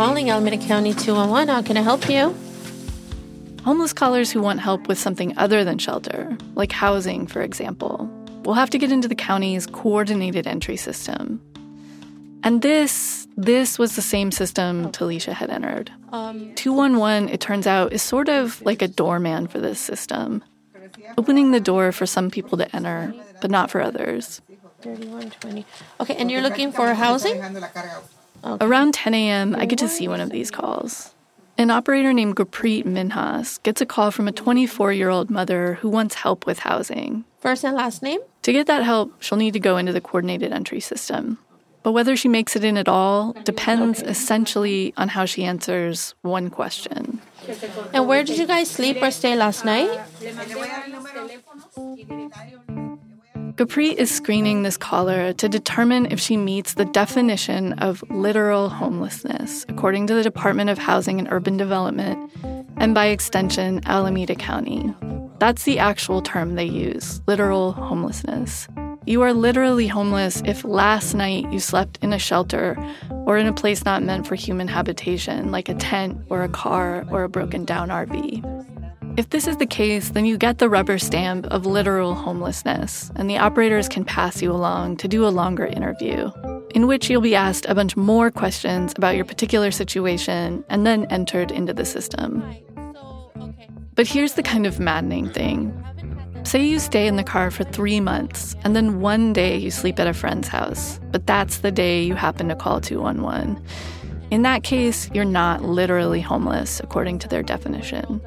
calling 0.00 0.30
Alameda 0.30 0.56
County 0.56 0.94
211. 0.94 1.48
How 1.48 1.60
can 1.60 1.76
I 1.76 1.82
help 1.82 2.08
you? 2.08 2.34
Homeless 3.64 3.92
callers 3.92 4.30
who 4.30 4.40
want 4.40 4.58
help 4.58 4.88
with 4.88 4.98
something 4.98 5.36
other 5.36 5.62
than 5.62 5.76
shelter, 5.76 6.38
like 6.54 6.72
housing, 6.72 7.26
for 7.26 7.42
example, 7.42 8.08
will 8.42 8.54
have 8.54 8.70
to 8.70 8.78
get 8.78 8.90
into 8.90 9.08
the 9.08 9.14
county's 9.14 9.66
coordinated 9.66 10.46
entry 10.46 10.78
system. 10.78 11.38
And 12.42 12.62
this, 12.62 13.28
this 13.36 13.78
was 13.78 13.94
the 13.94 14.00
same 14.00 14.30
system 14.30 14.90
Talisha 14.90 15.34
had 15.34 15.50
entered. 15.50 15.92
Um, 16.12 16.54
211, 16.54 17.28
it 17.28 17.42
turns 17.42 17.66
out, 17.66 17.92
is 17.92 18.00
sort 18.00 18.30
of 18.30 18.62
like 18.62 18.80
a 18.80 18.88
doorman 18.88 19.48
for 19.48 19.60
this 19.60 19.78
system, 19.78 20.42
opening 21.18 21.50
the 21.50 21.60
door 21.60 21.92
for 21.92 22.06
some 22.06 22.30
people 22.30 22.56
to 22.56 22.74
enter, 22.74 23.12
but 23.42 23.50
not 23.50 23.70
for 23.70 23.82
others. 23.82 24.40
3120. 24.80 25.66
Okay, 26.00 26.16
and 26.16 26.30
you're 26.30 26.40
looking 26.40 26.72
for 26.72 26.94
housing? 26.94 27.38
Okay. 28.44 28.64
Around 28.64 28.94
10 28.94 29.14
a.m., 29.14 29.56
I 29.56 29.66
get 29.66 29.78
to 29.80 29.88
see 29.88 30.08
one 30.08 30.20
of 30.20 30.30
these 30.30 30.50
calls. 30.50 31.14
An 31.58 31.70
operator 31.70 32.12
named 32.12 32.36
Gurpreet 32.36 32.84
Minhas 32.84 33.62
gets 33.62 33.82
a 33.82 33.86
call 33.86 34.10
from 34.10 34.26
a 34.26 34.32
24 34.32 34.92
year 34.94 35.10
old 35.10 35.28
mother 35.28 35.74
who 35.74 35.90
wants 35.90 36.14
help 36.14 36.46
with 36.46 36.60
housing. 36.60 37.24
First 37.40 37.64
and 37.64 37.76
last 37.76 38.02
name? 38.02 38.20
To 38.42 38.52
get 38.52 38.66
that 38.66 38.82
help, 38.82 39.12
she'll 39.22 39.36
need 39.36 39.52
to 39.52 39.60
go 39.60 39.76
into 39.76 39.92
the 39.92 40.00
coordinated 40.00 40.52
entry 40.52 40.80
system. 40.80 41.38
But 41.82 41.92
whether 41.92 42.16
she 42.16 42.28
makes 42.28 42.56
it 42.56 42.64
in 42.64 42.76
at 42.76 42.88
all 42.88 43.32
depends 43.44 44.00
okay. 44.00 44.10
essentially 44.10 44.94
on 44.96 45.08
how 45.08 45.24
she 45.24 45.44
answers 45.44 46.14
one 46.22 46.50
question. 46.50 47.20
And 47.92 48.06
where 48.06 48.22
did 48.24 48.38
you 48.38 48.46
guys 48.46 48.70
sleep 48.70 49.02
or 49.02 49.10
stay 49.10 49.36
last 49.36 49.64
night? 49.64 50.00
Gurpreet 53.60 53.96
is 53.96 54.10
screening 54.10 54.62
this 54.62 54.78
caller 54.78 55.34
to 55.34 55.46
determine 55.46 56.06
if 56.06 56.18
she 56.18 56.38
meets 56.38 56.72
the 56.72 56.86
definition 56.86 57.74
of 57.74 58.02
literal 58.08 58.70
homelessness, 58.70 59.66
according 59.68 60.06
to 60.06 60.14
the 60.14 60.22
Department 60.22 60.70
of 60.70 60.78
Housing 60.78 61.18
and 61.18 61.28
Urban 61.30 61.58
Development, 61.58 62.32
and 62.78 62.94
by 62.94 63.08
extension, 63.08 63.82
Alameda 63.84 64.34
County. 64.34 64.94
That's 65.40 65.64
the 65.64 65.78
actual 65.78 66.22
term 66.22 66.54
they 66.54 66.64
use 66.64 67.20
literal 67.26 67.72
homelessness. 67.72 68.66
You 69.04 69.20
are 69.20 69.34
literally 69.34 69.88
homeless 69.88 70.40
if 70.46 70.64
last 70.64 71.12
night 71.12 71.52
you 71.52 71.60
slept 71.60 71.98
in 72.00 72.14
a 72.14 72.18
shelter 72.18 72.78
or 73.26 73.36
in 73.36 73.46
a 73.46 73.52
place 73.52 73.84
not 73.84 74.02
meant 74.02 74.26
for 74.26 74.36
human 74.36 74.68
habitation, 74.68 75.50
like 75.50 75.68
a 75.68 75.74
tent 75.74 76.18
or 76.30 76.42
a 76.44 76.48
car 76.48 77.04
or 77.10 77.24
a 77.24 77.28
broken 77.28 77.66
down 77.66 77.90
RV. 77.90 78.42
If 79.20 79.28
this 79.28 79.46
is 79.46 79.58
the 79.58 79.66
case, 79.66 80.08
then 80.08 80.24
you 80.24 80.38
get 80.38 80.56
the 80.56 80.70
rubber 80.70 80.98
stamp 80.98 81.44
of 81.48 81.66
literal 81.66 82.14
homelessness, 82.14 83.10
and 83.16 83.28
the 83.28 83.36
operators 83.36 83.86
can 83.86 84.02
pass 84.02 84.40
you 84.40 84.50
along 84.50 84.96
to 84.96 85.08
do 85.08 85.26
a 85.26 85.28
longer 85.28 85.66
interview, 85.66 86.30
in 86.70 86.86
which 86.86 87.10
you'll 87.10 87.20
be 87.20 87.34
asked 87.34 87.66
a 87.68 87.74
bunch 87.74 87.98
more 87.98 88.30
questions 88.30 88.94
about 88.96 89.16
your 89.16 89.26
particular 89.26 89.70
situation 89.72 90.64
and 90.70 90.86
then 90.86 91.04
entered 91.10 91.50
into 91.50 91.74
the 91.74 91.84
system. 91.84 92.42
But 93.94 94.06
here's 94.06 94.32
the 94.32 94.42
kind 94.42 94.66
of 94.66 94.80
maddening 94.80 95.28
thing. 95.28 95.70
Say 96.42 96.64
you 96.64 96.78
stay 96.78 97.06
in 97.06 97.16
the 97.16 97.22
car 97.22 97.50
for 97.50 97.64
three 97.64 98.00
months, 98.00 98.56
and 98.64 98.74
then 98.74 99.00
one 99.00 99.34
day 99.34 99.54
you 99.54 99.70
sleep 99.70 100.00
at 100.00 100.06
a 100.06 100.14
friend's 100.14 100.48
house, 100.48 100.98
but 101.10 101.26
that's 101.26 101.58
the 101.58 101.70
day 101.70 102.02
you 102.02 102.14
happen 102.14 102.48
to 102.48 102.56
call 102.56 102.80
211. 102.80 103.62
In 104.30 104.40
that 104.42 104.62
case, 104.62 105.10
you're 105.12 105.26
not 105.26 105.62
literally 105.62 106.22
homeless, 106.22 106.80
according 106.80 107.18
to 107.18 107.28
their 107.28 107.42
definition. 107.42 108.22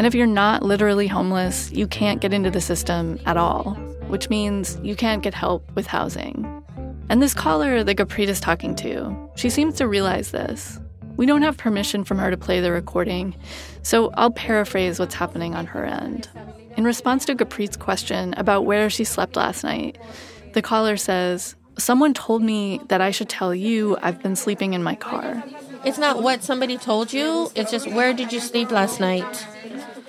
And 0.00 0.06
if 0.06 0.14
you're 0.14 0.26
not 0.26 0.62
literally 0.62 1.08
homeless, 1.08 1.70
you 1.72 1.86
can't 1.86 2.22
get 2.22 2.32
into 2.32 2.50
the 2.50 2.62
system 2.62 3.20
at 3.26 3.36
all, 3.36 3.74
which 4.06 4.30
means 4.30 4.78
you 4.82 4.96
can't 4.96 5.22
get 5.22 5.34
help 5.34 5.70
with 5.74 5.86
housing. 5.86 6.64
And 7.10 7.20
this 7.20 7.34
caller 7.34 7.84
that 7.84 7.98
Gurpreet 7.98 8.28
is 8.28 8.40
talking 8.40 8.74
to, 8.76 9.14
she 9.34 9.50
seems 9.50 9.74
to 9.74 9.86
realize 9.86 10.30
this. 10.30 10.80
We 11.16 11.26
don't 11.26 11.42
have 11.42 11.58
permission 11.58 12.04
from 12.04 12.16
her 12.16 12.30
to 12.30 12.38
play 12.38 12.62
the 12.62 12.72
recording, 12.72 13.36
so 13.82 14.10
I'll 14.14 14.30
paraphrase 14.30 14.98
what's 14.98 15.14
happening 15.14 15.54
on 15.54 15.66
her 15.66 15.84
end. 15.84 16.30
In 16.78 16.84
response 16.84 17.26
to 17.26 17.34
Gurpreet's 17.34 17.76
question 17.76 18.32
about 18.38 18.64
where 18.64 18.88
she 18.88 19.04
slept 19.04 19.36
last 19.36 19.64
night, 19.64 19.98
the 20.54 20.62
caller 20.62 20.96
says, 20.96 21.56
Someone 21.76 22.14
told 22.14 22.40
me 22.42 22.80
that 22.88 23.02
I 23.02 23.10
should 23.10 23.28
tell 23.28 23.54
you 23.54 23.98
I've 24.00 24.22
been 24.22 24.34
sleeping 24.34 24.72
in 24.72 24.82
my 24.82 24.94
car. 24.94 25.44
It's 25.84 25.98
not 25.98 26.22
what 26.22 26.42
somebody 26.42 26.78
told 26.78 27.12
you, 27.12 27.50
it's 27.54 27.70
just 27.70 27.86
where 27.92 28.14
did 28.14 28.32
you 28.32 28.40
sleep 28.40 28.70
last 28.70 28.98
night? 28.98 29.46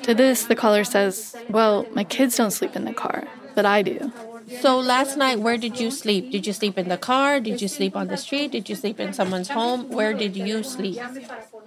To 0.04 0.14
this, 0.14 0.46
the 0.46 0.56
caller 0.56 0.84
says, 0.84 1.36
Well, 1.50 1.86
my 1.94 2.04
kids 2.04 2.36
don't 2.38 2.52
sleep 2.52 2.76
in 2.76 2.86
the 2.86 2.94
car, 2.94 3.28
but 3.56 3.66
I 3.66 3.82
do. 3.82 4.12
So 4.60 4.80
last 4.80 5.16
night, 5.18 5.40
where 5.40 5.58
did 5.58 5.80
you 5.80 5.92
sleep? 5.92 6.32
Did 6.32 6.46
you 6.46 6.54
sleep 6.54 6.78
in 6.78 6.90
the 6.90 6.98
car? 6.98 7.40
Did 7.40 7.62
you 7.62 7.68
sleep 7.68 7.96
on 7.96 8.08
the 8.08 8.18
street? 8.18 8.52
Did 8.52 8.68
you 8.68 8.76
sleep 8.76 9.00
in 9.00 9.14
someone's 9.14 9.50
home? 9.50 9.90
Where 9.90 10.14
did 10.14 10.36
you 10.36 10.64
sleep? 10.64 11.00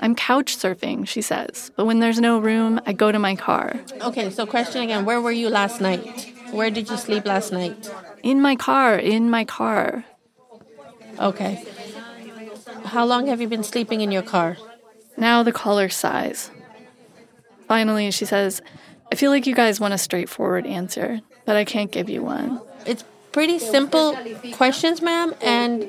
I'm 0.00 0.14
couch 0.14 0.56
surfing, 0.56 1.06
she 1.08 1.22
says, 1.22 1.70
but 1.76 1.86
when 1.86 2.00
there's 2.00 2.20
no 2.20 2.38
room, 2.38 2.80
I 2.84 2.92
go 2.92 3.10
to 3.10 3.18
my 3.18 3.36
car. 3.36 3.80
Okay, 4.02 4.28
so 4.30 4.44
question 4.44 4.82
again 4.82 5.04
where 5.04 5.20
were 5.20 5.32
you 5.32 5.48
last 5.48 5.80
night? 5.80 6.32
Where 6.50 6.70
did 6.70 6.90
you 6.90 6.96
sleep 6.96 7.24
last 7.24 7.52
night? 7.52 7.90
In 8.22 8.42
my 8.42 8.54
car, 8.54 8.98
in 8.98 9.30
my 9.30 9.44
car. 9.44 10.04
Okay. 11.18 11.64
How 12.84 13.04
long 13.04 13.28
have 13.28 13.40
you 13.40 13.48
been 13.48 13.64
sleeping 13.64 14.02
in 14.02 14.12
your 14.12 14.22
car? 14.22 14.56
Now 15.16 15.42
the 15.42 15.52
caller 15.52 15.88
sighs. 15.88 16.50
Finally, 17.68 18.10
she 18.10 18.24
says, 18.24 18.62
I 19.12 19.16
feel 19.16 19.30
like 19.30 19.46
you 19.46 19.54
guys 19.54 19.80
want 19.80 19.94
a 19.94 19.98
straightforward 19.98 20.66
answer, 20.66 21.20
but 21.44 21.56
I 21.56 21.64
can't 21.64 21.90
give 21.90 22.08
you 22.08 22.22
one. 22.22 22.60
It's 22.86 23.04
pretty 23.32 23.58
simple 23.58 24.16
questions, 24.52 25.02
ma'am, 25.02 25.34
and 25.40 25.88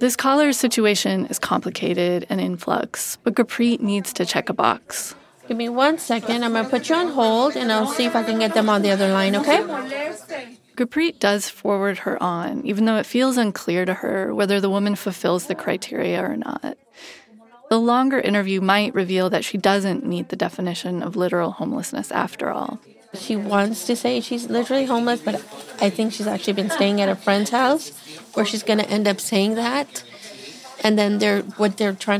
this 0.00 0.16
caller's 0.16 0.58
situation 0.58 1.26
is 1.26 1.38
complicated 1.38 2.26
and 2.28 2.40
in 2.40 2.56
flux, 2.56 3.16
but 3.24 3.34
Gurpreet 3.34 3.80
needs 3.80 4.12
to 4.14 4.26
check 4.26 4.48
a 4.48 4.52
box. 4.52 5.14
Give 5.48 5.56
me 5.56 5.68
one 5.68 5.98
second. 5.98 6.44
I'm 6.44 6.52
going 6.52 6.64
to 6.64 6.70
put 6.70 6.88
you 6.88 6.96
on 6.96 7.08
hold 7.08 7.56
and 7.56 7.70
I'll 7.70 7.86
see 7.86 8.04
if 8.04 8.16
I 8.16 8.24
can 8.24 8.38
get 8.38 8.52
them 8.54 8.68
on 8.68 8.82
the 8.82 8.90
other 8.90 9.12
line, 9.12 9.36
okay? 9.36 9.62
Gurpreet 10.76 11.18
does 11.18 11.48
forward 11.48 11.98
her 11.98 12.22
on, 12.22 12.66
even 12.66 12.84
though 12.84 12.96
it 12.96 13.06
feels 13.06 13.36
unclear 13.36 13.84
to 13.84 13.94
her 13.94 14.34
whether 14.34 14.60
the 14.60 14.68
woman 14.68 14.96
fulfills 14.96 15.46
the 15.46 15.54
criteria 15.54 16.22
or 16.22 16.36
not. 16.36 16.76
The 17.68 17.78
longer 17.78 18.20
interview 18.20 18.60
might 18.60 18.94
reveal 18.94 19.28
that 19.30 19.44
she 19.44 19.58
doesn't 19.58 20.06
meet 20.06 20.28
the 20.28 20.36
definition 20.36 21.02
of 21.02 21.16
literal 21.16 21.50
homelessness 21.52 22.12
after 22.12 22.50
all. 22.50 22.80
She 23.14 23.34
wants 23.34 23.86
to 23.86 23.96
say 23.96 24.20
she's 24.20 24.48
literally 24.48 24.84
homeless, 24.84 25.20
but 25.20 25.36
I 25.80 25.90
think 25.90 26.12
she's 26.12 26.26
actually 26.26 26.52
been 26.52 26.70
staying 26.70 27.00
at 27.00 27.08
a 27.08 27.16
friend's 27.16 27.50
house 27.50 27.90
where 28.34 28.44
she's 28.44 28.62
going 28.62 28.78
to 28.78 28.88
end 28.88 29.08
up 29.08 29.20
saying 29.20 29.54
that. 29.54 30.04
And 30.84 30.98
then 30.98 31.18
they're 31.18 31.42
what 31.42 31.78
they're 31.78 31.94
trying 31.94 32.14